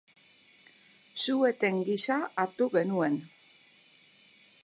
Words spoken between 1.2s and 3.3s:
Su-eten gisa hartu genuen.